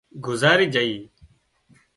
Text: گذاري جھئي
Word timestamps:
گذاري 0.25 0.67
جھئي 0.73 0.91